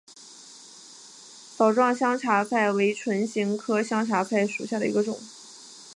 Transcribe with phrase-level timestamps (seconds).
[1.55, 5.19] 帚状香茶菜为唇形科香茶菜属下的一个种。